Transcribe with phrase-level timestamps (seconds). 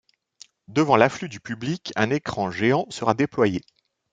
[0.67, 3.61] Devant l’afflux du public, un écran géant sera déployé.